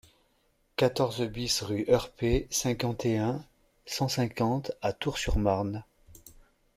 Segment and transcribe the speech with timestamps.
[0.77, 3.45] quatorze BIS rue Heurpé, cinquante et un,
[3.85, 5.83] cent cinquante à Tours-sur-Marne